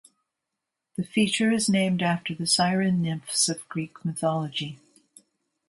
[0.97, 4.79] The feature is named after the Siren nymphs of Greek mythology.